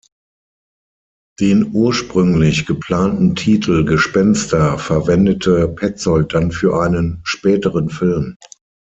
Den 1.39 1.75
ursprünglich 1.75 2.65
geplanten 2.65 3.35
Titel 3.35 3.85
„Gespenster“ 3.85 4.79
verwendete 4.79 5.67
Petzold 5.67 6.33
dann 6.33 6.51
für 6.51 6.81
einen 6.81 7.19
späteren 7.23 7.89
Film. 7.91 8.35